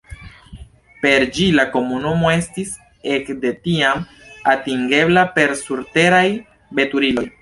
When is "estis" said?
2.37-2.71